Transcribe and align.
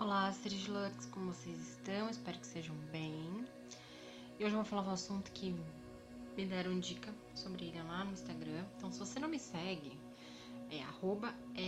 Olá, 0.00 0.32
seres 0.32 0.66
Lux, 0.66 1.04
como 1.10 1.30
vocês 1.30 1.58
estão? 1.72 2.08
Espero 2.08 2.38
que 2.38 2.46
sejam 2.46 2.74
bem. 2.90 3.46
E 4.38 4.42
hoje 4.42 4.54
eu 4.54 4.62
vou 4.62 4.64
falar 4.64 4.88
um 4.88 4.92
assunto 4.92 5.30
que 5.30 5.54
me 6.34 6.46
deram 6.46 6.80
dica 6.80 7.14
sobre 7.34 7.66
ele 7.66 7.82
lá 7.82 8.02
no 8.02 8.12
Instagram. 8.12 8.64
Então, 8.78 8.90
se 8.90 8.98
você 8.98 9.20
não 9.20 9.28
me 9.28 9.38
segue, 9.38 10.00
é 10.70 10.82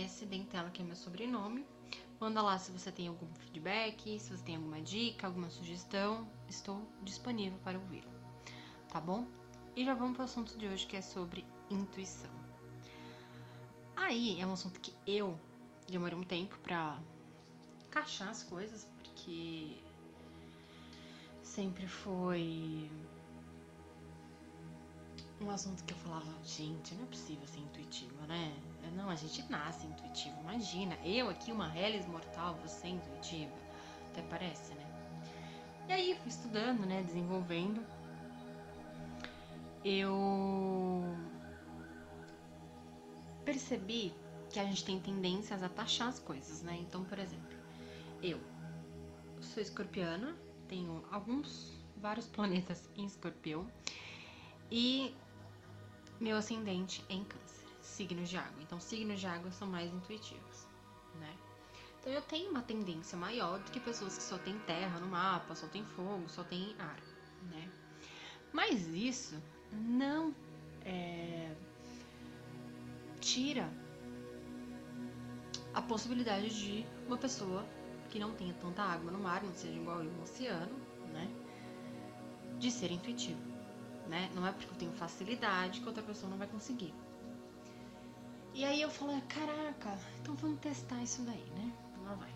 @sdentela, 0.07 0.71
que 0.71 0.81
é 0.81 0.83
meu 0.83 0.95
sobrenome. 0.95 1.63
Manda 2.19 2.41
lá 2.41 2.57
se 2.57 2.71
você 2.71 2.91
tem 2.91 3.07
algum 3.07 3.27
feedback, 3.35 4.19
se 4.19 4.35
você 4.35 4.43
tem 4.43 4.55
alguma 4.55 4.81
dica, 4.81 5.27
alguma 5.27 5.51
sugestão. 5.51 6.27
Estou 6.49 6.81
disponível 7.03 7.59
para 7.59 7.77
ouvir. 7.77 8.03
Tá 8.89 8.99
bom? 8.99 9.27
E 9.75 9.85
já 9.85 9.93
vamos 9.93 10.15
para 10.15 10.23
o 10.23 10.25
assunto 10.25 10.57
de 10.57 10.65
hoje 10.65 10.87
que 10.87 10.97
é 10.97 11.03
sobre 11.03 11.45
intuição. 11.69 12.31
Aí 13.95 14.41
é 14.41 14.47
um 14.47 14.53
assunto 14.53 14.79
que 14.79 14.91
eu 15.05 15.39
demorei 15.87 16.17
um 16.17 16.23
tempo 16.23 16.57
para 16.63 16.99
encaixar 17.93 18.29
as 18.29 18.41
coisas, 18.41 18.87
porque 18.97 19.77
sempre 21.43 21.87
foi 21.87 22.89
um 25.39 25.51
assunto 25.51 25.83
que 25.83 25.93
eu 25.93 25.97
falava, 25.97 26.25
gente, 26.43 26.95
não 26.95 27.03
é 27.03 27.07
possível 27.07 27.45
ser 27.45 27.59
intuitiva, 27.59 28.25
né? 28.25 28.51
Não, 28.95 29.09
a 29.09 29.15
gente 29.15 29.43
nasce 29.49 29.85
intuitivo, 29.85 30.39
imagina. 30.41 30.95
Eu 31.03 31.29
aqui, 31.29 31.51
uma 31.51 31.75
Hellis 31.77 32.05
mortal, 32.07 32.55
você 32.65 32.87
intuitiva. 32.87 33.53
Até 34.11 34.21
parece, 34.23 34.73
né? 34.73 34.85
E 35.87 35.93
aí, 35.93 36.17
fui 36.19 36.29
estudando, 36.29 36.85
né? 36.85 37.03
Desenvolvendo. 37.03 37.85
Eu 39.83 41.03
percebi 43.43 44.13
que 44.49 44.59
a 44.59 44.65
gente 44.65 44.85
tem 44.85 44.99
tendências 44.99 45.61
a 45.61 45.69
taxar 45.69 46.07
as 46.07 46.19
coisas, 46.19 46.61
né? 46.61 46.77
Então, 46.79 47.03
por 47.03 47.19
exemplo, 47.19 47.62
eu 48.23 48.39
sou 49.41 49.61
escorpiana, 49.61 50.33
tenho 50.69 51.03
alguns, 51.11 51.77
vários 51.97 52.25
planetas 52.25 52.89
em 52.95 53.05
escorpião 53.05 53.69
e 54.71 55.13
meu 56.19 56.37
ascendente 56.37 57.03
é 57.09 57.15
em 57.15 57.25
câncer, 57.25 57.67
signos 57.81 58.29
de 58.29 58.37
água. 58.37 58.61
Então, 58.61 58.79
signos 58.79 59.19
de 59.19 59.27
água 59.27 59.51
são 59.51 59.67
mais 59.67 59.93
intuitivos, 59.93 60.67
né? 61.19 61.35
Então, 61.99 62.13
eu 62.13 62.21
tenho 62.21 62.49
uma 62.49 62.61
tendência 62.61 63.17
maior 63.17 63.59
do 63.59 63.71
que 63.71 63.79
pessoas 63.79 64.17
que 64.17 64.23
só 64.23 64.37
tem 64.37 64.57
terra 64.59 64.99
no 64.99 65.07
mapa, 65.07 65.53
só 65.53 65.67
tem 65.67 65.83
fogo, 65.83 66.27
só 66.29 66.43
tem 66.43 66.75
ar, 66.79 66.99
né? 67.51 67.69
Mas 68.53 68.87
isso 68.87 69.35
não 69.71 70.33
é, 70.85 71.53
tira 73.19 73.69
a 75.73 75.81
possibilidade 75.81 76.49
de 76.49 76.85
uma 77.07 77.17
pessoa 77.17 77.65
que 78.13 78.19
não 78.19 78.31
tenha 78.31 78.53
tanta 78.53 78.83
água 78.83 79.11
no 79.11 79.17
mar, 79.17 79.41
não 79.41 79.55
seja 79.55 79.73
igual 79.73 80.03
eu 80.03 80.11
no 80.11 80.21
oceano, 80.21 80.77
né? 81.11 81.27
De 82.59 82.69
ser 82.69 82.91
intuitivo, 82.91 83.41
né? 84.07 84.29
Não 84.35 84.45
é 84.45 84.51
porque 84.51 84.67
eu 84.71 84.77
tenho 84.77 84.91
facilidade 84.91 85.81
que 85.81 85.87
outra 85.87 86.03
pessoa 86.03 86.29
não 86.29 86.37
vai 86.37 86.47
conseguir. 86.47 86.93
E 88.53 88.63
aí 88.63 88.79
eu 88.79 88.91
falei, 88.91 89.19
caraca, 89.21 89.97
então 90.21 90.35
vamos 90.35 90.59
testar 90.59 91.01
isso 91.01 91.23
daí, 91.23 91.43
né? 91.55 91.73
Lá 92.05 92.13
vai. 92.13 92.31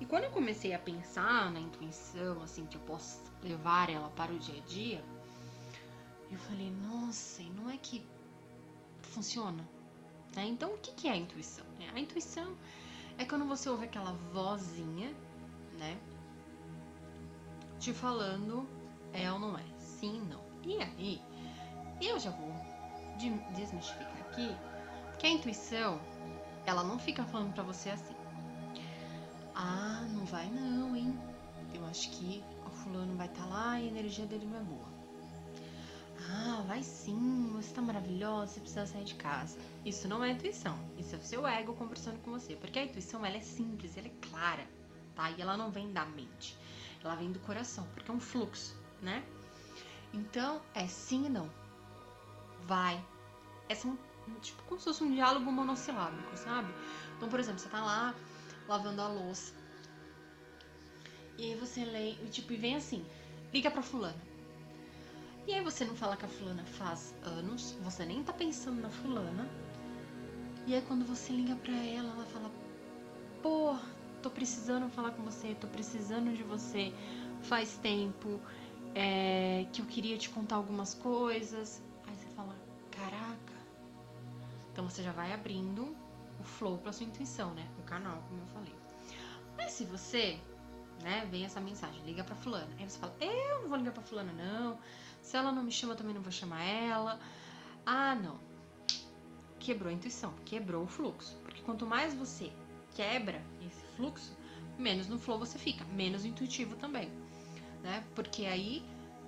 E 0.00 0.06
quando 0.06 0.24
eu 0.24 0.30
comecei 0.30 0.72
a 0.72 0.78
pensar 0.78 1.52
na 1.52 1.60
intuição, 1.60 2.42
assim, 2.42 2.64
que 2.64 2.78
eu 2.78 2.80
posso 2.80 3.22
levar 3.42 3.90
ela 3.90 4.08
para 4.08 4.32
o 4.32 4.38
dia 4.38 4.58
a 4.58 4.66
dia, 4.66 5.04
eu 6.30 6.38
falei, 6.38 6.70
nossa, 6.70 7.42
e 7.42 7.50
não 7.50 7.68
é 7.68 7.76
que 7.76 8.02
funciona? 9.02 9.68
Né? 10.34 10.46
Então, 10.46 10.72
o 10.72 10.78
que 10.78 11.08
é 11.08 11.12
a 11.12 11.16
intuição? 11.16 11.66
A 11.94 12.00
intuição 12.00 12.56
é 13.18 13.24
quando 13.24 13.46
você 13.46 13.68
ouve 13.68 13.84
aquela 13.84 14.12
vozinha, 14.32 15.14
né? 15.78 15.96
Te 17.78 17.92
falando 17.92 18.68
é 19.12 19.30
ou 19.30 19.38
não 19.38 19.56
é, 19.56 19.64
sim, 19.78 20.20
não. 20.28 20.42
E 20.64 20.78
aí, 20.78 21.22
eu 22.00 22.18
já 22.18 22.30
vou 22.30 22.52
desmistificar 23.54 24.20
aqui 24.22 24.56
que 25.18 25.26
a 25.26 25.30
intuição, 25.30 26.00
ela 26.66 26.82
não 26.82 26.98
fica 26.98 27.24
falando 27.24 27.52
para 27.54 27.62
você 27.62 27.90
assim. 27.90 28.14
Ah, 29.54 30.04
não 30.10 30.24
vai 30.24 30.48
não, 30.50 30.96
hein? 30.96 31.16
Eu 31.72 31.84
acho 31.86 32.10
que 32.10 32.42
o 32.66 32.70
fulano 32.70 33.14
vai 33.16 33.26
estar 33.26 33.44
tá 33.44 33.48
lá 33.48 33.80
e 33.80 33.84
a 33.84 33.90
energia 33.90 34.26
dele 34.26 34.46
não 34.46 34.58
é 34.58 34.62
boa. 34.62 34.93
Ah, 36.16 36.62
vai 36.66 36.82
sim, 36.82 37.50
você 37.54 37.74
tá 37.74 37.82
maravilhosa, 37.82 38.54
você 38.54 38.60
precisa 38.60 38.86
sair 38.86 39.04
de 39.04 39.14
casa. 39.14 39.58
Isso 39.84 40.08
não 40.08 40.22
é 40.22 40.30
intuição, 40.30 40.78
isso 40.96 41.14
é 41.14 41.18
o 41.18 41.22
seu 41.22 41.46
ego 41.46 41.74
conversando 41.74 42.18
com 42.20 42.30
você. 42.30 42.56
Porque 42.56 42.78
a 42.78 42.84
intuição, 42.84 43.24
ela 43.24 43.36
é 43.36 43.40
simples, 43.40 43.96
ela 43.96 44.06
é 44.06 44.28
clara, 44.28 44.66
tá? 45.14 45.30
E 45.30 45.40
ela 45.40 45.56
não 45.56 45.70
vem 45.70 45.92
da 45.92 46.04
mente, 46.04 46.56
ela 47.02 47.14
vem 47.14 47.32
do 47.32 47.40
coração, 47.40 47.86
porque 47.94 48.10
é 48.10 48.14
um 48.14 48.20
fluxo, 48.20 48.76
né? 49.02 49.24
Então, 50.12 50.62
é 50.74 50.86
sim 50.86 51.26
e 51.26 51.28
não. 51.28 51.50
Vai. 52.66 53.04
É 53.68 53.74
tipo 53.74 54.62
como 54.64 54.78
se 54.78 54.84
fosse 54.84 55.02
um 55.02 55.12
diálogo 55.12 55.50
monossilábico, 55.50 56.36
sabe? 56.36 56.72
Então, 57.16 57.28
por 57.28 57.40
exemplo, 57.40 57.58
você 57.58 57.68
tá 57.68 57.84
lá 57.84 58.14
lavando 58.68 59.02
a 59.02 59.08
louça. 59.08 59.52
E 61.36 61.52
aí 61.52 61.54
você 61.56 61.84
lê, 61.84 62.12
e 62.12 62.28
tipo, 62.30 62.52
e 62.52 62.56
vem 62.56 62.76
assim, 62.76 63.04
liga 63.52 63.70
pra 63.70 63.82
fulana 63.82 64.33
e 65.46 65.52
aí 65.52 65.62
você 65.62 65.84
não 65.84 65.94
fala 65.94 66.16
que 66.16 66.24
a 66.24 66.28
fulana 66.28 66.64
faz 66.64 67.14
anos, 67.22 67.76
você 67.82 68.04
nem 68.06 68.24
tá 68.24 68.32
pensando 68.32 68.80
na 68.80 68.88
fulana. 68.88 69.46
E 70.66 70.74
aí 70.74 70.82
quando 70.82 71.04
você 71.04 71.32
liga 71.32 71.54
pra 71.56 71.74
ela, 71.74 72.10
ela 72.10 72.24
fala: 72.26 72.50
Pô, 73.42 73.76
tô 74.22 74.30
precisando 74.30 74.88
falar 74.88 75.10
com 75.10 75.22
você, 75.22 75.54
tô 75.54 75.66
precisando 75.66 76.34
de 76.34 76.42
você 76.42 76.94
faz 77.42 77.76
tempo, 77.76 78.40
é, 78.94 79.66
que 79.70 79.82
eu 79.82 79.86
queria 79.86 80.16
te 80.16 80.30
contar 80.30 80.56
algumas 80.56 80.94
coisas. 80.94 81.82
Aí 82.06 82.16
você 82.16 82.26
fala: 82.34 82.56
Caraca. 82.90 83.54
Então 84.72 84.88
você 84.88 85.02
já 85.02 85.12
vai 85.12 85.30
abrindo 85.34 85.94
o 86.40 86.44
flow 86.44 86.78
pra 86.78 86.90
sua 86.90 87.04
intuição, 87.04 87.52
né? 87.52 87.68
O 87.78 87.82
canal, 87.82 88.22
como 88.30 88.40
eu 88.40 88.46
falei. 88.46 88.74
Mas 89.58 89.72
se 89.72 89.84
você, 89.84 90.38
né, 91.02 91.28
vem 91.30 91.44
essa 91.44 91.60
mensagem, 91.60 92.02
liga 92.06 92.24
pra 92.24 92.34
fulana. 92.34 92.70
Aí 92.78 92.88
você 92.88 92.98
fala: 92.98 93.14
Eu 93.20 93.60
não 93.60 93.68
vou 93.68 93.76
ligar 93.76 93.92
pra 93.92 94.02
fulana, 94.02 94.32
não 94.32 94.78
se 95.24 95.38
ela 95.38 95.50
não 95.50 95.62
me 95.62 95.72
chama, 95.72 95.94
eu 95.94 95.96
também 95.96 96.14
não 96.14 96.20
vou 96.20 96.30
chamar 96.30 96.62
ela. 96.62 97.18
Ah, 97.84 98.14
não. 98.14 98.38
Quebrou 99.58 99.90
a 99.90 99.92
intuição, 99.92 100.34
quebrou 100.44 100.84
o 100.84 100.86
fluxo. 100.86 101.36
Porque 101.42 101.62
quanto 101.62 101.86
mais 101.86 102.14
você 102.14 102.52
quebra 102.94 103.42
esse 103.66 103.82
fluxo, 103.96 104.36
menos 104.78 105.08
no 105.08 105.18
flow 105.18 105.38
você 105.38 105.58
fica, 105.58 105.82
menos 105.86 106.26
intuitivo 106.26 106.76
também, 106.76 107.10
né? 107.82 108.04
Porque 108.14 108.44
aí, 108.44 108.84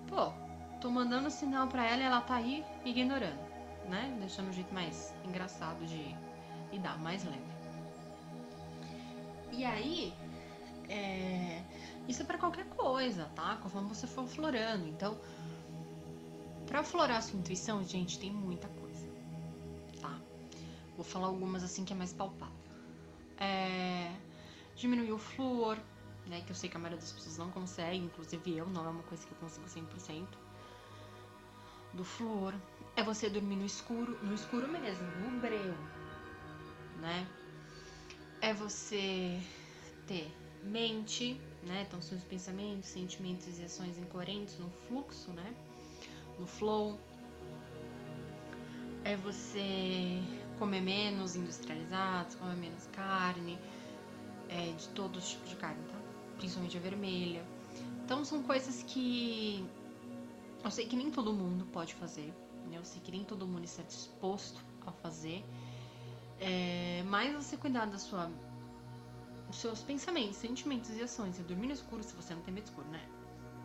pô, 0.06 0.32
tô 0.82 0.90
mandando 0.90 1.30
sinal 1.30 1.66
para 1.66 1.84
ela 1.86 2.02
e 2.02 2.04
ela 2.04 2.20
tá 2.20 2.34
aí 2.34 2.62
ignorando, 2.84 3.40
né? 3.88 4.14
Deixando 4.20 4.50
o 4.50 4.52
jeito 4.52 4.72
mais 4.74 5.14
engraçado 5.24 5.84
de 5.86 6.14
lidar, 6.70 6.98
mais 6.98 7.24
leve. 7.24 7.56
E 9.50 9.64
aí, 9.64 10.12
é, 10.90 11.62
isso 12.06 12.20
é 12.20 12.24
para 12.26 12.36
qualquer 12.36 12.66
coisa, 12.66 13.30
tá? 13.34 13.56
Conforme 13.62 13.88
você 13.88 14.06
for 14.06 14.28
florando. 14.28 14.86
Então, 14.86 15.18
para 16.66 16.81
aflorar 16.81 17.19
a 17.19 17.22
sua 17.22 17.38
intuição, 17.38 17.82
gente, 17.84 18.19
tem 18.19 18.31
muita 18.31 18.69
coisa, 18.69 19.06
tá? 20.00 20.21
Vou 20.97 21.04
falar 21.04 21.28
algumas 21.28 21.62
assim 21.62 21.84
que 21.84 21.93
é 21.93 21.97
mais 21.97 22.12
palpável. 22.12 22.54
É... 23.38 24.12
Diminuir 24.75 25.12
o 25.12 25.19
flúor, 25.19 25.78
né? 26.27 26.43
Que 26.43 26.50
eu 26.50 26.56
sei 26.56 26.69
que 26.69 26.77
a 26.77 26.81
maioria 26.81 27.00
das 27.00 27.12
pessoas 27.12 27.38
não 27.38 27.50
consegue, 27.50 27.97
inclusive 27.99 28.56
eu, 28.56 28.66
não 28.69 28.84
é 28.84 28.88
uma 28.88 29.03
coisa 29.04 29.27
que 29.27 29.32
eu 29.32 29.38
consigo 29.38 29.66
100%. 29.66 30.27
Do 31.94 32.04
flúor. 32.04 32.54
É 32.94 33.03
você 33.03 33.28
dormir 33.28 33.56
no 33.56 33.65
escuro, 33.65 34.19
no 34.22 34.34
escuro 34.34 34.69
mesmo, 34.69 35.06
no 35.21 35.41
breu, 35.41 35.75
né? 37.00 37.27
É 38.41 38.53
você 38.54 39.41
ter 40.07 40.30
mente, 40.62 41.41
né? 41.62 41.84
Então, 41.86 42.01
seus 42.01 42.22
pensamentos, 42.24 42.89
sentimentos 42.89 43.59
e 43.59 43.65
ações 43.65 43.98
incoerentes 43.98 44.59
no 44.59 44.71
fluxo, 44.89 45.30
né? 45.33 45.54
No 46.38 46.47
flow. 46.47 46.98
É 49.04 49.16
você 49.16 50.21
comer 50.59 50.80
menos 50.80 51.36
industrializados, 51.36 52.34
comer 52.34 52.56
menos 52.56 52.86
carne, 52.88 53.59
é, 54.48 54.72
de 54.72 54.88
todos 54.88 55.24
os 55.24 55.30
tipos 55.30 55.50
de 55.50 55.56
carne, 55.56 55.83
tá? 55.84 55.98
Principalmente 56.38 56.77
a 56.77 56.80
vermelha. 56.80 57.44
Então 58.04 58.24
são 58.24 58.42
coisas 58.42 58.83
que 58.83 59.65
eu 60.65 60.71
sei 60.71 60.86
que 60.86 60.97
nem 60.97 61.10
todo 61.10 61.33
mundo 61.33 61.65
pode 61.66 61.94
fazer, 61.94 62.33
né? 62.68 62.78
Eu 62.78 62.84
sei 62.84 63.00
que 63.00 63.10
nem 63.10 63.24
todo 63.24 63.47
mundo 63.47 63.65
está 63.65 63.83
disposto 63.83 64.60
a 64.86 64.92
fazer. 64.92 65.44
É, 66.41 67.03
mas 67.06 67.34
você 67.34 67.56
cuidar 67.56 67.86
da 67.86 67.98
sua 67.98 68.30
dos 69.47 69.56
seus 69.56 69.80
pensamentos, 69.83 70.36
sentimentos 70.36 70.91
e 70.91 71.03
ações. 71.03 71.38
E 71.38 71.42
dormir 71.42 71.68
no 71.68 71.72
escuro 71.72 72.03
se 72.03 72.15
você 72.15 72.34
não 72.34 72.42
tem 72.42 72.53
medo 72.53 72.65
escuro, 72.65 72.88
né? 72.88 73.00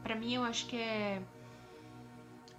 Pra 0.03 0.15
mim, 0.15 0.33
eu 0.33 0.43
acho 0.43 0.67
que 0.67 0.75
é 0.75 1.21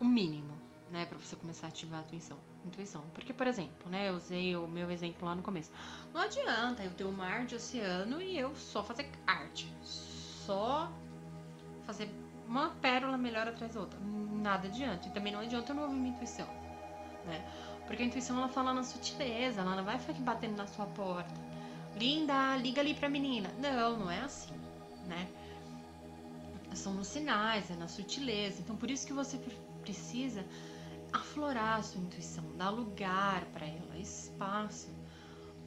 o 0.02 0.04
mínimo, 0.04 0.52
né, 0.90 1.06
para 1.06 1.16
você 1.16 1.36
começar 1.36 1.66
a 1.66 1.68
ativar 1.68 2.00
a 2.00 2.02
atenção. 2.02 2.36
intuição. 2.66 3.02
Porque, 3.14 3.32
por 3.32 3.46
exemplo, 3.46 3.88
né, 3.88 4.08
eu 4.08 4.16
usei 4.16 4.56
o 4.56 4.66
meu 4.66 4.90
exemplo 4.90 5.26
lá 5.26 5.34
no 5.34 5.42
começo. 5.42 5.70
Não 6.12 6.20
adianta 6.20 6.82
eu 6.82 6.90
ter 6.90 7.04
um 7.04 7.12
mar 7.12 7.46
de 7.46 7.54
oceano 7.54 8.20
e 8.20 8.36
eu 8.36 8.54
só 8.56 8.82
fazer 8.82 9.08
arte. 9.26 9.72
Só 9.82 10.90
fazer 11.86 12.10
uma 12.48 12.70
pérola 12.70 13.16
melhor 13.16 13.46
atrás 13.46 13.74
da 13.74 13.80
outra. 13.80 13.98
Nada 14.00 14.66
adianta. 14.66 15.08
E 15.08 15.12
também 15.12 15.32
não 15.32 15.40
adianta 15.40 15.70
eu 15.70 15.76
não 15.76 15.84
ouvir 15.84 15.94
minha 15.94 16.14
intuição, 16.14 16.48
né? 17.24 17.44
Porque 17.86 18.02
a 18.02 18.06
intuição 18.06 18.38
ela 18.38 18.48
fala 18.48 18.74
na 18.74 18.82
sutileza, 18.82 19.60
ela 19.60 19.76
não 19.76 19.84
vai 19.84 19.98
ficar 19.98 20.20
batendo 20.20 20.56
na 20.56 20.66
sua 20.66 20.86
porta. 20.86 21.32
Linda, 21.96 22.56
liga 22.56 22.80
ali 22.80 22.94
pra 22.94 23.08
menina. 23.08 23.50
Não, 23.58 23.98
não 23.98 24.10
é 24.10 24.20
assim, 24.20 24.54
né? 25.06 25.28
São 26.74 26.92
nos 26.94 27.08
sinais, 27.08 27.70
é 27.70 27.74
na 27.74 27.86
sutileza. 27.86 28.60
Então 28.60 28.76
por 28.76 28.90
isso 28.90 29.06
que 29.06 29.12
você 29.12 29.38
precisa 29.82 30.44
aflorar 31.12 31.78
a 31.78 31.82
sua 31.82 32.00
intuição, 32.00 32.44
dar 32.56 32.70
lugar 32.70 33.44
para 33.46 33.66
ela, 33.66 33.98
espaço. 33.98 34.88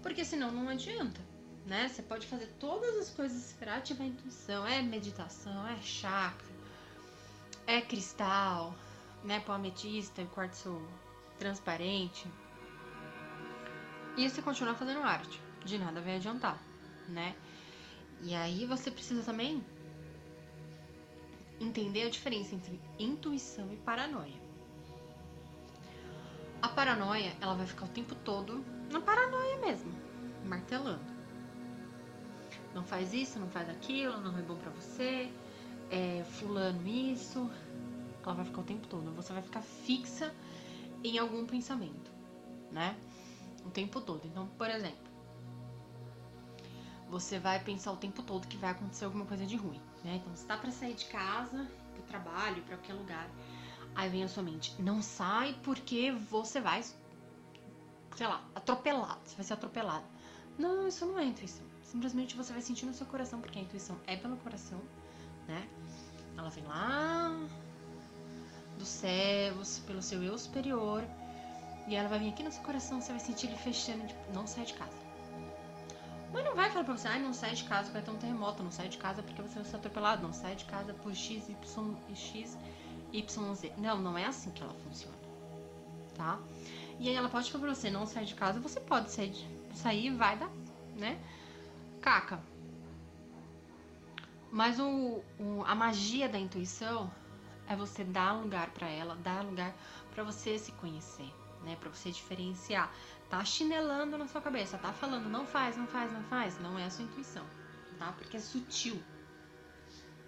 Porque 0.01 0.25
senão 0.25 0.51
não 0.51 0.67
adianta, 0.69 1.21
né? 1.65 1.87
Você 1.87 2.01
pode 2.01 2.25
fazer 2.27 2.47
todas 2.59 2.95
as 2.97 3.09
coisas 3.09 3.53
para 3.53 3.75
ativar 3.75 4.05
a 4.05 4.09
intuição. 4.09 4.65
É 4.65 4.81
meditação, 4.81 5.67
é 5.67 5.77
chakra, 5.81 6.47
é 7.67 7.81
cristal, 7.81 8.75
né? 9.23 9.39
Pô, 9.39 9.51
ametista, 9.51 10.23
quartzo 10.25 10.81
transparente. 11.37 12.27
E 14.17 14.29
você 14.29 14.41
continuar 14.41 14.75
fazendo 14.75 15.01
arte. 15.03 15.41
De 15.63 15.77
nada 15.77 15.99
vai 15.99 16.15
adiantar, 16.17 16.61
né? 17.09 17.35
E 18.21 18.33
aí 18.35 18.65
você 18.65 18.91
precisa 18.91 19.23
também 19.23 19.63
entender 21.59 22.03
a 22.03 22.09
diferença 22.09 22.55
entre 22.55 22.79
intuição 22.99 23.71
e 23.71 23.77
paranoia. 23.77 24.45
A 26.61 26.69
paranoia, 26.69 27.35
ela 27.41 27.53
vai 27.53 27.65
ficar 27.65 27.85
o 27.85 27.89
tempo 27.89 28.15
todo 28.15 28.63
na 28.91 29.01
paranoia 29.01 29.57
mesmo, 29.57 29.93
martelando. 30.45 31.13
Não 32.73 32.83
faz 32.83 33.13
isso, 33.13 33.39
não 33.39 33.47
faz 33.49 33.69
aquilo, 33.69 34.19
não 34.19 34.37
é 34.37 34.41
bom 34.41 34.55
para 34.55 34.71
você, 34.71 35.31
é 35.89 36.23
fulano 36.23 36.85
isso. 36.87 37.49
Ela 38.23 38.33
vai 38.33 38.45
ficar 38.45 38.61
o 38.61 38.63
tempo 38.63 38.87
todo. 38.87 39.11
Você 39.15 39.31
vai 39.31 39.41
ficar 39.41 39.61
fixa 39.61 40.33
em 41.03 41.17
algum 41.17 41.45
pensamento, 41.45 42.11
né? 42.71 42.97
O 43.65 43.69
tempo 43.69 44.01
todo. 44.01 44.25
Então, 44.25 44.47
por 44.57 44.69
exemplo, 44.69 45.04
você 47.09 47.39
vai 47.39 47.63
pensar 47.63 47.91
o 47.91 47.97
tempo 47.97 48.21
todo 48.23 48.47
que 48.47 48.57
vai 48.57 48.71
acontecer 48.71 49.05
alguma 49.05 49.25
coisa 49.25 49.45
de 49.45 49.55
ruim, 49.55 49.79
né? 50.03 50.15
Então, 50.15 50.35
você 50.35 50.45
tá 50.45 50.57
para 50.57 50.71
sair 50.71 50.93
de 50.93 51.05
casa, 51.05 51.67
pro 51.93 52.03
trabalho, 52.03 52.61
para 52.63 52.77
qualquer 52.77 52.93
lugar, 52.93 53.29
aí 53.95 54.09
vem 54.09 54.23
a 54.23 54.27
sua 54.27 54.43
mente, 54.43 54.75
não 54.81 55.01
sai 55.01 55.57
porque 55.63 56.11
você 56.11 56.59
vai, 56.59 56.83
sei 58.15 58.27
lá, 58.27 58.43
atropelado, 58.53 59.19
você 59.23 59.35
vai 59.35 59.45
ser 59.45 59.53
atropelado. 59.53 60.05
Não, 60.57 60.87
isso 60.87 61.05
não 61.05 61.19
é 61.19 61.25
intuição. 61.25 61.65
Simplesmente 61.83 62.35
você 62.35 62.51
vai 62.51 62.61
sentir 62.61 62.85
no 62.85 62.93
seu 62.93 63.05
coração, 63.05 63.39
porque 63.39 63.59
a 63.59 63.61
intuição 63.61 63.97
é 64.07 64.15
pelo 64.15 64.37
coração, 64.37 64.81
né? 65.47 65.67
Ela 66.37 66.49
vem 66.49 66.65
lá 66.65 67.31
dos 68.77 68.87
céus, 68.87 69.79
pelo 69.79 70.01
seu 70.01 70.21
eu 70.23 70.37
superior, 70.37 71.03
e 71.87 71.95
ela 71.95 72.09
vai 72.09 72.19
vir 72.19 72.29
aqui 72.29 72.43
no 72.43 72.51
seu 72.51 72.63
coração, 72.63 72.99
você 72.99 73.11
vai 73.11 73.19
sentir 73.19 73.47
ele 73.47 73.57
fechando, 73.57 74.07
tipo, 74.07 74.33
não 74.33 74.45
sai 74.47 74.65
de 74.65 74.73
casa. 74.73 75.04
Mas 76.35 76.43
não 76.43 76.53
vai 76.53 76.69
falar 76.69 76.83
pra 76.83 76.97
você, 76.97 77.07
ah, 77.07 77.17
não 77.17 77.33
sai 77.33 77.55
de 77.55 77.63
casa, 77.63 77.89
vai 77.93 78.01
ter 78.01 78.11
um 78.11 78.17
terremoto, 78.17 78.61
não 78.61 78.69
sai 78.69 78.89
de 78.89 78.97
casa 78.97 79.23
porque 79.23 79.41
você 79.41 79.55
vai 79.55 79.63
ser 79.63 79.77
atropelado, 79.77 80.21
não 80.21 80.33
sai 80.33 80.53
de 80.53 80.65
casa 80.65 80.93
por 80.95 81.15
X, 81.15 81.47
Y, 81.47 81.95
X, 82.13 82.57
Y, 83.13 83.55
Z. 83.55 83.73
Não, 83.77 83.97
não 84.01 84.17
é 84.17 84.25
assim 84.25 84.51
que 84.51 84.61
ela 84.61 84.73
funciona, 84.83 85.15
tá? 86.13 86.37
E 86.99 87.07
aí 87.07 87.15
ela 87.15 87.29
pode 87.29 87.49
falar 87.49 87.63
pra 87.63 87.73
você, 87.73 87.89
não 87.89 88.05
sai 88.05 88.25
de 88.25 88.35
casa, 88.35 88.59
você 88.59 88.81
pode 88.81 89.13
sair, 89.13 89.33
sair 89.73 90.13
vai 90.13 90.35
dar, 90.35 90.49
né? 90.97 91.17
Caca. 92.01 92.43
Mas 94.51 94.77
o, 94.77 95.23
o, 95.39 95.63
a 95.65 95.73
magia 95.73 96.27
da 96.27 96.37
intuição 96.37 97.09
é 97.65 97.77
você 97.77 98.03
dar 98.03 98.33
lugar 98.33 98.71
para 98.71 98.89
ela, 98.89 99.15
dar 99.15 99.41
lugar 99.41 99.73
para 100.13 100.21
você 100.21 100.59
se 100.59 100.73
conhecer, 100.73 101.33
né? 101.63 101.77
Para 101.79 101.89
você 101.89 102.11
diferenciar 102.11 102.91
tá 103.29 103.43
chinelando 103.43 104.17
na 104.17 104.27
sua 104.27 104.41
cabeça, 104.41 104.77
tá 104.77 104.93
falando 104.93 105.29
não 105.29 105.45
faz, 105.45 105.77
não 105.77 105.87
faz, 105.87 106.11
não 106.11 106.23
faz, 106.23 106.59
não 106.59 106.77
é 106.77 106.85
a 106.85 106.89
sua 106.89 107.05
intuição, 107.05 107.45
tá? 107.97 108.11
Porque 108.13 108.37
é 108.37 108.39
sutil, 108.39 109.01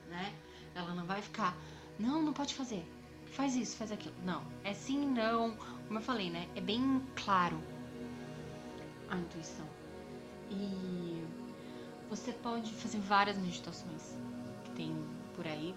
né? 0.09 0.33
Ela 0.73 0.93
não 0.93 1.05
vai 1.05 1.21
ficar, 1.21 1.55
não, 1.99 2.21
não 2.21 2.33
pode 2.33 2.53
fazer, 2.55 2.85
faz 3.33 3.55
isso, 3.55 3.77
faz 3.77 3.91
aquilo. 3.91 4.15
Não, 4.23 4.43
é 4.63 4.73
sim, 4.73 5.05
não, 5.05 5.55
como 5.87 5.99
eu 5.99 6.03
falei, 6.03 6.29
né? 6.29 6.47
É 6.55 6.61
bem 6.61 7.03
claro 7.15 7.61
a 9.09 9.17
intuição. 9.17 9.67
E 10.49 11.23
você 12.09 12.31
pode 12.31 12.73
fazer 12.73 12.99
várias 12.99 13.37
meditações 13.37 14.15
que 14.63 14.71
tem 14.71 14.95
por 15.35 15.45
aí 15.45 15.75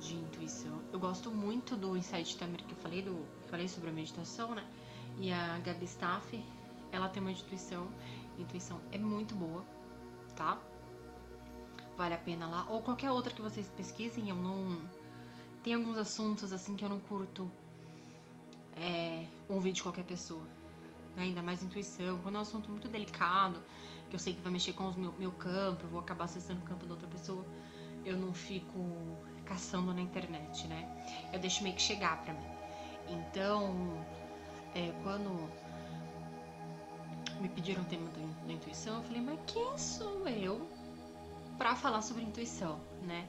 de 0.00 0.14
intuição. 0.14 0.80
Eu 0.92 0.98
gosto 0.98 1.30
muito 1.30 1.76
do 1.76 1.96
Insight 1.96 2.36
Timer 2.36 2.62
que 2.64 2.72
eu 2.72 2.78
falei, 2.78 3.02
do, 3.02 3.26
falei 3.48 3.68
sobre 3.68 3.90
a 3.90 3.92
meditação, 3.92 4.54
né? 4.54 4.64
E 5.20 5.32
a 5.32 5.58
Gabi 5.58 5.84
Staff, 5.84 6.44
ela 6.92 7.08
tem 7.08 7.20
uma 7.20 7.32
intuição, 7.32 7.88
intuição 8.38 8.80
é 8.92 8.98
muito 8.98 9.34
boa, 9.34 9.64
tá? 10.36 10.58
Vale 11.96 12.14
a 12.14 12.18
pena 12.18 12.46
lá. 12.46 12.66
Ou 12.68 12.80
qualquer 12.80 13.10
outra 13.10 13.34
que 13.34 13.42
vocês 13.42 13.68
pesquisem, 13.76 14.28
eu 14.28 14.36
não. 14.36 14.80
Tem 15.64 15.74
alguns 15.74 15.98
assuntos 15.98 16.52
assim 16.52 16.76
que 16.76 16.84
eu 16.84 16.88
não 16.88 17.00
curto 17.00 17.50
é, 18.76 19.26
ouvir 19.48 19.72
de 19.72 19.82
qualquer 19.82 20.04
pessoa. 20.04 20.44
Né? 21.16 21.24
Ainda 21.24 21.42
mais 21.42 21.62
intuição. 21.62 22.18
Quando 22.22 22.36
é 22.36 22.38
um 22.38 22.42
assunto 22.42 22.70
muito 22.70 22.88
delicado, 22.88 23.60
que 24.08 24.14
eu 24.14 24.20
sei 24.20 24.34
que 24.34 24.40
vai 24.40 24.52
mexer 24.52 24.72
com 24.74 24.84
o 24.84 24.98
meu, 24.98 25.12
meu 25.18 25.32
campo, 25.32 25.84
eu 25.84 25.88
vou 25.88 26.00
acabar 26.00 26.24
acessando 26.26 26.60
o 26.60 26.64
campo 26.64 26.86
da 26.86 26.94
outra 26.94 27.08
pessoa, 27.08 27.44
eu 28.04 28.16
não 28.16 28.32
fico 28.32 28.78
caçando 29.44 29.92
na 29.92 30.00
internet, 30.00 30.68
né? 30.68 31.28
Eu 31.32 31.40
deixo 31.40 31.64
meio 31.64 31.74
que 31.74 31.82
chegar 31.82 32.22
pra 32.22 32.32
mim. 32.32 32.46
Então, 33.08 34.06
é, 34.78 34.92
quando 35.02 35.50
me 37.40 37.48
pediram 37.48 37.82
o 37.82 37.86
tema 37.86 38.08
da 38.46 38.52
intuição, 38.52 38.96
eu 38.96 39.02
falei, 39.02 39.20
mas 39.20 39.38
quem 39.46 39.76
sou 39.76 40.26
eu 40.28 40.68
para 41.56 41.74
falar 41.74 42.02
sobre 42.02 42.22
intuição, 42.22 42.80
né? 43.02 43.28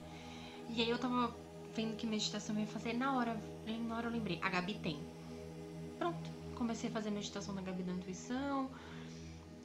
E 0.70 0.82
aí 0.82 0.90
eu 0.90 1.00
tava 1.00 1.36
vendo 1.76 1.96
que 1.96 2.06
meditação 2.06 2.56
eu 2.56 2.62
ia 2.62 2.68
fazer, 2.68 2.94
na 2.94 3.16
hora, 3.16 3.36
na 3.88 3.98
hora 3.98 4.08
eu 4.08 4.12
lembrei, 4.12 4.40
a 4.44 4.50
Gabi 4.50 4.76
tem. 4.76 5.00
Pronto, 5.98 6.30
comecei 6.56 6.90
a 6.90 6.94
fazer 6.94 7.10
meditação 7.10 7.56
da 7.56 7.62
Gabi 7.62 7.82
da 7.82 7.92
intuição, 7.92 8.70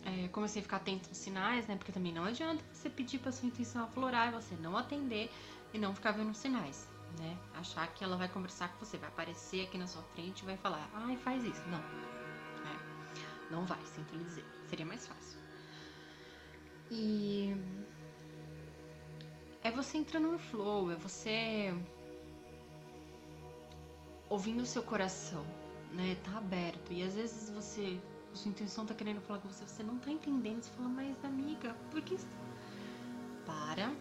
é, 0.04 0.28
comecei 0.28 0.60
a 0.60 0.62
ficar 0.62 0.78
atento 0.78 1.08
aos 1.08 1.18
sinais, 1.18 1.66
né? 1.66 1.76
Porque 1.76 1.92
também 1.92 2.12
não 2.12 2.24
adianta 2.24 2.64
você 2.72 2.88
pedir 2.88 3.18
pra 3.18 3.30
sua 3.30 3.46
intuição 3.46 3.84
aflorar 3.84 4.28
e 4.28 4.32
você 4.32 4.54
não 4.56 4.76
atender 4.76 5.30
e 5.72 5.78
não 5.78 5.94
ficar 5.94 6.12
vendo 6.12 6.34
sinais 6.34 6.93
né? 7.18 7.38
Achar 7.54 7.86
que 7.94 8.02
ela 8.02 8.16
vai 8.16 8.28
conversar 8.28 8.68
com 8.68 8.84
você, 8.84 8.96
vai 8.96 9.08
aparecer 9.08 9.66
aqui 9.66 9.78
na 9.78 9.86
sua 9.86 10.02
frente 10.14 10.40
e 10.40 10.46
vai 10.46 10.56
falar, 10.56 10.88
ai, 10.94 11.16
faz 11.16 11.44
isso. 11.44 11.62
Não. 11.68 11.78
É, 11.78 13.50
não 13.50 13.64
vai, 13.64 13.80
sinto 13.86 14.14
lhe 14.14 14.24
dizer. 14.24 14.44
Seria 14.68 14.86
mais 14.86 15.06
fácil. 15.06 15.38
E 16.90 17.56
é 19.62 19.70
você 19.70 19.96
entrando 19.98 20.32
no 20.32 20.38
flow, 20.38 20.90
é 20.90 20.96
você 20.96 21.74
ouvindo 24.28 24.62
o 24.62 24.66
seu 24.66 24.82
coração, 24.82 25.44
né? 25.92 26.16
Tá 26.24 26.38
aberto. 26.38 26.92
E 26.92 27.02
às 27.02 27.14
vezes 27.14 27.50
você, 27.50 28.00
sua 28.32 28.50
intenção 28.50 28.84
tá 28.84 28.94
querendo 28.94 29.20
falar 29.20 29.40
com 29.40 29.48
você, 29.48 29.66
você 29.66 29.82
não 29.82 29.98
tá 29.98 30.10
entendendo. 30.10 30.62
Você 30.62 30.70
fala, 30.72 30.88
mas 30.88 31.24
amiga, 31.24 31.74
por 31.90 32.02
que. 32.02 32.16
Para, 33.46 33.94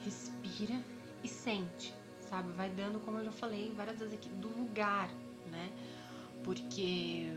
respira 0.00 0.82
e 1.26 1.28
sente, 1.28 1.92
sabe? 2.20 2.50
Vai 2.52 2.70
dando, 2.70 3.00
como 3.00 3.18
eu 3.18 3.24
já 3.24 3.32
falei 3.32 3.72
várias 3.76 3.98
vezes 3.98 4.14
aqui, 4.14 4.28
do 4.28 4.48
lugar, 4.48 5.10
né? 5.50 5.70
Porque 6.42 7.36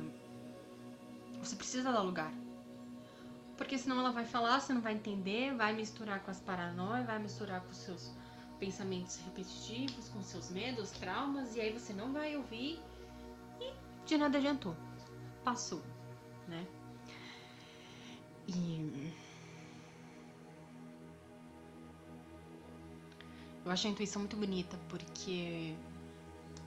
você 1.40 1.56
precisa 1.56 1.92
dar 1.92 2.02
lugar. 2.02 2.32
Porque 3.58 3.78
senão 3.78 4.00
ela 4.00 4.12
vai 4.12 4.26
falar, 4.26 4.60
você 4.60 4.74
não 4.74 4.82
vai 4.82 4.94
entender, 4.94 5.54
vai 5.54 5.74
misturar 5.74 6.22
com 6.22 6.32
as 6.32 6.40
paranoias, 6.40 7.06
vai 7.06 7.20
misturar 7.20 7.62
com 7.62 7.72
os 7.72 7.78
seus 7.78 8.12
pensamentos 8.60 9.18
repetitivos, 9.18 10.10
com 10.10 10.22
seus 10.22 10.50
medos, 10.50 10.92
traumas, 10.92 11.56
e 11.56 11.62
aí 11.62 11.72
você 11.72 11.92
não 11.92 12.14
vai 12.14 12.38
ouvir 12.38 12.80
e 13.60 13.74
de 14.06 14.18
nada 14.18 14.38
adiantou. 14.38 14.76
Passou, 15.44 15.82
né? 16.48 16.66
E 18.48 19.14
Eu 23.66 23.72
acho 23.72 23.88
a 23.88 23.90
intuição 23.90 24.22
muito 24.22 24.38
bonita, 24.38 24.78
porque 24.88 25.76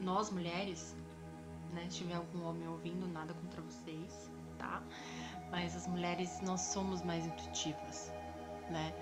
nós 0.00 0.30
mulheres, 0.30 0.94
né, 1.72 1.86
se 1.88 1.98
tiver 1.98 2.14
algum 2.14 2.44
homem 2.44 2.68
ouvindo, 2.68 3.06
nada 3.08 3.32
contra 3.34 3.62
vocês, 3.62 4.30
tá? 4.58 4.82
Mas 5.50 5.74
as 5.74 5.86
mulheres, 5.86 6.40
nós 6.42 6.60
somos 6.60 7.02
mais 7.02 7.26
intuitivas, 7.26 8.12
né? 8.70 8.92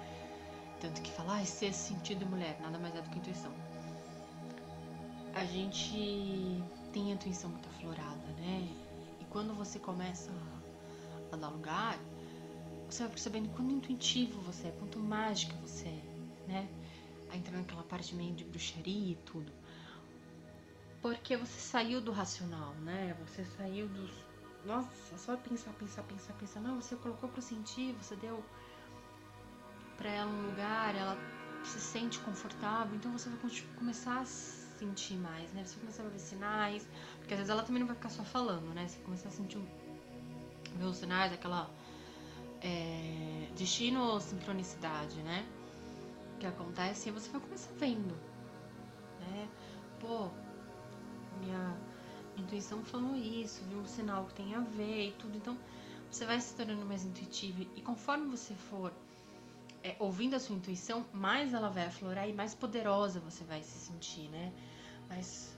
Tanto 0.81 1.03
que 1.03 1.11
falar, 1.11 1.41
ah, 1.41 1.45
sexto 1.45 1.81
sentido 1.81 2.25
mulher, 2.27 2.59
nada 2.61 2.79
mais 2.79 2.95
é 2.95 3.03
do 3.03 3.11
que 3.11 3.19
intuição. 3.19 3.53
A 5.35 5.45
gente 5.45 6.63
tem 6.93 7.11
a 7.11 7.15
intuição 7.15 7.51
muito 7.51 7.69
aflorada, 7.69 8.27
né? 8.39 8.69
E 9.21 9.25
quando 9.27 9.55
você 9.55 9.79
começa 9.79 10.31
a 11.31 11.37
dar 11.37 11.49
lugar, 11.49 11.99
você 12.89 13.03
vai 13.03 13.13
percebendo 13.13 13.49
quanto 13.51 13.73
intuitivo 13.73 14.41
você 14.41 14.69
é, 14.69 14.71
quanto 14.73 14.99
mágica 14.99 15.55
você 15.63 15.89
é, 15.89 16.03
né? 16.49 16.69
A 17.31 17.37
entrar 17.37 17.59
naquela 17.59 17.83
parte 17.85 18.15
meio 18.15 18.35
de 18.35 18.45
bruxaria 18.45 19.13
e 19.13 19.17
tudo. 19.25 19.53
Porque 21.01 21.37
você 21.37 21.59
saiu 21.59 22.01
do 22.01 22.13
racional, 22.13 22.75
né? 22.83 23.17
Você 23.27 23.45
saiu 23.45 23.89
dos. 23.89 24.11
Nossa, 24.65 25.17
só 25.17 25.37
pensar, 25.37 25.73
pensar, 25.73 26.03
pensar, 26.03 26.33
pensar. 26.35 26.61
Não, 26.61 26.81
você 26.81 26.95
colocou 26.97 27.29
para 27.29 27.41
sentir, 27.41 27.95
você 27.95 28.15
deu 28.17 28.45
para 29.97 30.11
ela 30.11 30.31
um 30.31 30.47
lugar, 30.47 30.95
ela 30.95 31.17
se 31.65 31.81
sente 31.81 32.19
confortável, 32.21 32.97
então 32.97 33.13
você 33.13 33.29
vai 33.29 33.39
começar 33.77 34.21
a 34.21 34.25
sentir 34.25 35.15
mais, 35.17 35.53
né? 35.53 35.65
Você 35.65 35.75
vai 35.75 35.81
começar 35.81 36.03
a 36.03 36.09
ver 36.09 36.19
sinais, 36.19 36.89
porque 37.19 37.35
às 37.35 37.39
vezes 37.39 37.51
ela 37.51 37.63
também 37.63 37.81
não 37.81 37.87
vai 37.87 37.97
ficar 37.97 38.09
só 38.09 38.25
falando, 38.25 38.75
né? 38.75 38.89
Você 38.89 38.99
começar 39.01 39.29
a 39.29 39.33
sentir 39.33 39.59
ver 40.77 40.85
os 40.85 40.97
sinais, 40.97 41.33
aquela 41.33 41.71
é, 42.63 43.49
destino 43.57 44.01
ou 44.03 44.21
sincronicidade, 44.21 45.17
né? 45.23 45.47
Que 46.41 46.47
acontece 46.47 47.11
e 47.11 47.13
você 47.13 47.31
vai 47.31 47.41
começar 47.41 47.71
vendo, 47.75 48.15
né? 49.21 49.49
Pô, 50.01 50.31
minha 51.39 51.77
intuição 52.37 52.83
falou 52.83 53.15
isso, 53.15 53.63
viu 53.65 53.79
um 53.79 53.87
sinal 53.87 54.25
que 54.25 54.35
tem 54.35 54.55
a 54.55 54.61
ver 54.61 55.09
e 55.09 55.13
tudo, 55.13 55.37
então 55.37 55.57
você 56.11 56.25
vai 56.25 56.41
se 56.41 56.57
tornando 56.57 56.87
mais 56.87 57.05
intuitivo 57.05 57.67
e 57.77 57.83
conforme 57.83 58.27
você 58.27 58.55
for 58.55 58.91
é, 59.85 59.95
ouvindo 59.99 60.35
a 60.35 60.41
sua 60.41 60.57
intuição, 60.57 61.05
mais 61.13 61.53
ela 61.53 61.69
vai 61.69 61.85
aflorar 61.87 62.27
e 62.27 62.33
mais 62.33 62.55
poderosa 62.55 63.21
você 63.21 63.45
vai 63.45 63.63
se 63.63 63.79
sentir, 63.79 64.29
né? 64.31 64.51
Mas 65.11 65.55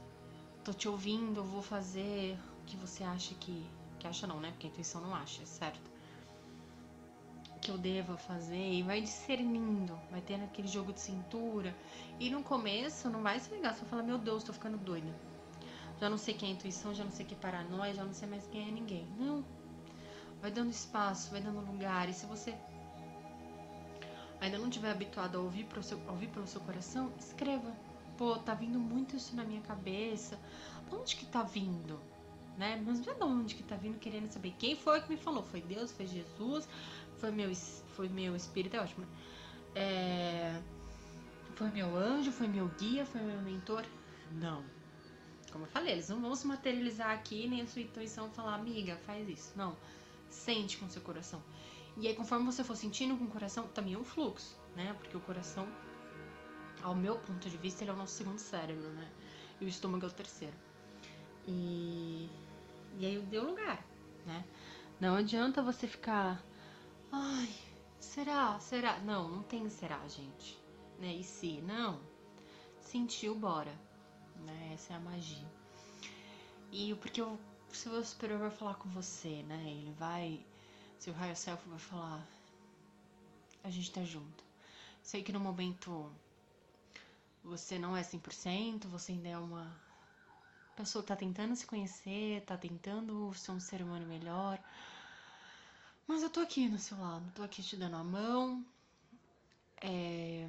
tô 0.65 0.73
te 0.73 0.89
ouvindo, 0.89 1.41
eu 1.41 1.45
vou 1.45 1.62
fazer 1.62 2.37
o 2.61 2.65
que 2.67 2.77
você 2.77 3.05
acha 3.05 3.35
que. 3.37 3.65
Que 4.01 4.09
acha 4.09 4.27
não, 4.27 4.41
né? 4.41 4.51
Porque 4.51 4.67
a 4.67 4.71
intuição 4.71 5.01
não 5.01 5.15
acha, 5.15 5.45
é 5.45 5.47
certo. 5.47 5.91
Que 7.62 7.71
eu 7.71 7.78
devo 7.78 8.16
fazer 8.16 8.73
e 8.73 8.83
vai 8.83 9.00
discernindo, 9.00 9.99
vai 10.11 10.21
tendo 10.21 10.45
aquele 10.45 10.69
jogo 10.69 10.92
de 10.92 11.00
cintura. 11.00 11.75
E 12.19 12.28
no 12.28 12.42
começo 12.42 13.09
não 13.09 13.23
vai 13.23 13.38
se 13.40 13.54
ligar, 13.54 13.73
você 13.73 13.85
fala, 13.87 14.02
meu 14.02 14.19
Deus, 14.19 14.42
tô 14.42 14.52
ficando 14.52 14.76
doida. 14.76 15.14
Já 16.00 16.11
não 16.11 16.19
sei 16.19 16.35
quem 16.35 16.50
é 16.50 16.52
intuição, 16.52 16.92
já 16.92 17.04
não 17.04 17.12
sei 17.12 17.25
quem 17.25 17.38
é 17.38 17.40
paranoia, 17.40 17.95
já 17.95 18.04
não 18.04 18.12
sei 18.12 18.28
mais 18.28 18.45
quem 18.49 18.69
é 18.69 18.71
ninguém. 18.73 19.07
Não. 19.16 19.45
Vai 20.40 20.50
dando 20.50 20.71
espaço, 20.71 21.31
vai 21.31 21.40
dando 21.40 21.61
lugar. 21.61 22.09
E 22.09 22.12
se 22.12 22.26
você 22.26 22.52
ainda 24.40 24.59
não 24.59 24.69
estiver 24.69 24.90
habituado 24.90 25.38
a 25.38 25.40
ouvir, 25.40 25.64
pro 25.66 25.81
seu, 25.81 26.00
a 26.09 26.11
ouvir 26.11 26.26
pelo 26.31 26.49
seu 26.49 26.61
coração, 26.62 27.12
escreva. 27.16 27.73
Pô, 28.19 28.37
tá 28.37 28.52
vindo 28.52 28.81
muito 28.81 29.14
isso 29.14 29.37
na 29.37 29.45
minha 29.45 29.61
cabeça. 29.61 30.37
Onde 30.90 31.14
que 31.14 31.26
tá 31.26 31.45
vindo? 31.45 32.00
Né? 32.59 32.83
Mas 32.85 32.99
não 33.00 33.12
é 33.12 33.16
de 33.16 33.25
onde 33.25 33.54
que 33.54 33.62
tá 33.62 33.76
vindo 33.76 33.99
querendo 33.99 34.31
saber 34.31 34.52
quem 34.59 34.75
foi 34.75 35.00
que 35.00 35.09
me 35.09 35.16
falou. 35.16 35.45
Foi 35.45 35.61
Deus, 35.61 35.92
foi 35.92 36.07
Jesus, 36.07 36.69
foi 37.23 37.31
meu, 37.31 37.55
foi 37.95 38.09
meu 38.09 38.35
espírito, 38.35 38.75
é 38.75 38.81
ótimo. 38.81 39.07
É, 39.76 40.61
foi 41.55 41.71
meu 41.71 41.97
anjo, 41.97 42.33
foi 42.33 42.49
meu 42.49 42.67
guia, 42.76 43.07
foi 43.07 43.21
meu 43.21 43.41
mentor? 43.41 43.85
Não. 44.33 44.64
Como 45.52 45.64
eu 45.64 45.69
falei, 45.69 45.93
eles 45.93 46.09
não 46.09 46.21
vão 46.21 46.35
se 46.35 46.49
materializar 46.49 47.12
aqui, 47.12 47.47
nem 47.47 47.62
a 47.62 47.67
sua 47.69 47.83
intuição 47.83 48.29
falar, 48.31 48.57
amiga, 48.57 48.97
faz 49.07 49.29
isso. 49.29 49.52
Não. 49.55 49.76
Sente 50.29 50.76
com 50.79 50.88
seu 50.88 51.00
coração. 51.00 51.41
E 51.97 52.09
aí, 52.09 52.14
conforme 52.17 52.45
você 52.45 52.64
for 52.64 52.75
sentindo 52.75 53.17
com 53.17 53.25
o 53.25 53.29
coração, 53.29 53.69
também 53.69 53.95
é 53.95 53.99
um 53.99 54.05
fluxo, 54.05 54.59
né? 54.75 54.93
Porque 54.99 55.17
o 55.17 55.21
coração, 55.21 55.69
ao 56.83 56.95
meu 56.95 57.19
ponto 57.19 57.49
de 57.49 57.57
vista, 57.57 57.85
ele 57.85 57.93
é 57.93 57.95
o 57.95 57.97
nosso 57.97 58.14
segundo 58.14 58.38
cérebro, 58.38 58.88
né? 58.88 59.09
E 59.61 59.64
o 59.64 59.69
estômago 59.69 60.07
é 60.07 60.09
o 60.09 60.12
terceiro. 60.12 60.57
E, 61.47 62.29
e 62.99 63.07
aí 63.07 63.21
deu 63.31 63.45
lugar, 63.45 63.87
né? 64.26 64.45
Não 64.99 65.14
adianta 65.14 65.62
você 65.62 65.87
ficar. 65.87 66.43
Ai, 67.12 67.54
será? 68.00 68.59
Será? 68.59 68.99
Não, 69.00 69.28
não 69.28 69.42
tem 69.42 69.69
será, 69.69 70.00
gente. 70.09 70.59
Né? 70.99 71.14
E 71.14 71.23
se? 71.23 71.61
Não. 71.61 72.00
Sentiu, 72.81 73.35
bora. 73.35 73.78
Né? 74.37 74.73
Essa 74.75 74.95
é 74.95 74.97
a 74.97 75.00
magia. 75.00 75.47
E 76.73 76.95
porque 76.95 77.21
o 77.21 77.38
seu 77.71 78.02
superior 78.02 78.38
vai 78.38 78.50
falar 78.50 78.75
com 78.76 78.88
você, 78.88 79.42
né? 79.42 79.62
Ele 79.66 79.92
vai 79.92 80.45
se 81.02 81.11
o 81.11 81.14
Higher 81.14 81.37
Self 81.37 81.69
vai 81.69 81.81
falar, 81.81 82.25
a 83.64 83.71
gente 83.71 83.90
tá 83.90 84.04
junto. 84.04 84.45
Sei 85.02 85.21
que 85.21 85.33
no 85.33 85.40
momento 85.40 86.11
você 87.42 87.76
não 87.76 87.97
é 87.97 88.02
100%, 88.02 88.87
você 88.87 89.11
ainda 89.11 89.28
é 89.28 89.37
uma 89.37 89.69
pessoa 90.76 91.02
que 91.02 91.09
tá 91.09 91.16
tentando 91.16 91.57
se 91.57 91.66
conhecer, 91.66 92.42
tá 92.42 92.57
tentando 92.57 93.35
ser 93.35 93.50
um 93.50 93.59
ser 93.59 93.83
humano 93.83 94.07
melhor. 94.07 94.62
Mas 96.06 96.23
eu 96.23 96.30
tô 96.30 96.40
aqui 96.40 96.68
no 96.68 96.78
seu 96.78 96.99
lado, 96.99 97.30
tô 97.35 97.42
aqui 97.42 97.62
te 97.62 97.76
dando 97.76 97.97
a 97.97 98.04
mão. 98.04 98.64
É... 99.80 100.49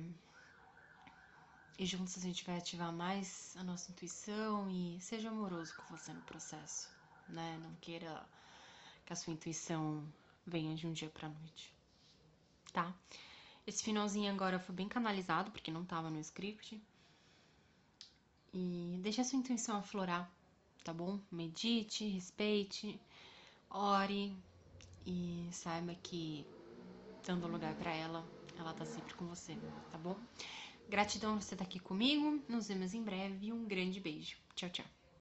E 1.78 1.86
juntos 1.86 2.18
a 2.18 2.22
gente 2.22 2.46
vai 2.46 2.58
ativar 2.58 2.92
mais 2.92 3.56
a 3.58 3.64
nossa 3.64 3.92
intuição 3.92 4.70
e 4.70 5.00
seja 5.02 5.30
amoroso 5.30 5.74
com 5.76 5.96
você 5.96 6.14
no 6.14 6.22
processo, 6.22 6.90
né? 7.28 7.60
Não 7.64 7.74
queira 7.82 8.24
que 9.06 9.14
a 9.14 9.16
sua 9.16 9.34
intuição 9.34 10.04
venha 10.46 10.76
de 10.76 10.86
um 10.86 10.94
dia 10.94 11.10
pra 11.10 11.30
noite, 11.30 11.74
tá? 12.72 12.94
Esse 13.66 13.84
finalzinho 13.84 14.32
agora 14.32 14.60
foi 14.60 14.76
bem 14.76 14.88
canalizado, 14.88 15.50
porque 15.52 15.72
não 15.72 15.86
tava 15.86 16.10
no 16.10 16.20
script. 16.20 16.82
E 18.54 19.00
deixa 19.02 19.22
a 19.22 19.26
sua 19.26 19.40
intuição 19.40 19.78
aflorar, 19.78 20.30
tá 20.84 20.94
bom? 20.94 21.20
Medite, 21.32 22.06
respeite, 22.08 23.00
ore 23.70 24.36
e 25.06 25.48
saiba 25.52 25.94
que 25.96 26.46
dando 27.26 27.48
lugar 27.48 27.76
para 27.76 27.94
ela, 27.94 28.26
ela 28.58 28.74
tá 28.74 28.86
sempre 28.86 29.14
com 29.14 29.26
você, 29.26 29.58
tá 29.92 29.98
bom? 29.98 30.18
Gratidão 30.90 31.36
por 31.36 31.44
você 31.44 31.56
estar 31.56 31.66
tá 31.66 31.70
aqui 31.70 31.80
comigo. 31.80 32.42
Nos 32.48 32.68
vemos 32.68 32.94
em 32.94 33.04
breve. 33.04 33.52
Um 33.52 33.66
grande 33.66 34.00
beijo. 34.00 34.38
Tchau, 34.56 34.70
tchau. 34.70 35.03